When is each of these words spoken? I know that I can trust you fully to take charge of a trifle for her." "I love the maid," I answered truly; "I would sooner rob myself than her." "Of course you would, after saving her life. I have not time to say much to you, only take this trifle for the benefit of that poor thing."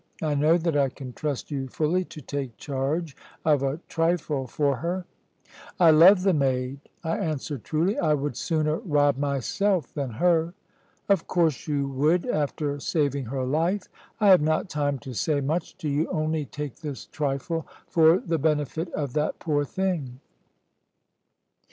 I 0.23 0.33
know 0.33 0.57
that 0.57 0.75
I 0.75 0.89
can 0.89 1.13
trust 1.13 1.51
you 1.51 1.67
fully 1.67 2.03
to 2.05 2.21
take 2.21 2.57
charge 2.57 3.15
of 3.45 3.61
a 3.61 3.79
trifle 3.87 4.47
for 4.47 4.77
her." 4.77 5.05
"I 5.79 5.91
love 5.91 6.23
the 6.23 6.33
maid," 6.33 6.79
I 7.03 7.19
answered 7.19 7.63
truly; 7.63 7.99
"I 7.99 8.15
would 8.15 8.35
sooner 8.35 8.77
rob 8.79 9.15
myself 9.17 9.93
than 9.93 10.13
her." 10.13 10.55
"Of 11.07 11.27
course 11.27 11.67
you 11.67 11.87
would, 11.87 12.25
after 12.25 12.79
saving 12.79 13.25
her 13.25 13.45
life. 13.45 13.89
I 14.19 14.29
have 14.29 14.41
not 14.41 14.69
time 14.71 14.97
to 15.05 15.13
say 15.13 15.39
much 15.39 15.77
to 15.77 15.87
you, 15.87 16.07
only 16.09 16.45
take 16.45 16.77
this 16.77 17.05
trifle 17.05 17.67
for 17.87 18.17
the 18.17 18.39
benefit 18.39 18.91
of 18.93 19.13
that 19.13 19.37
poor 19.37 19.65
thing." 19.65 20.19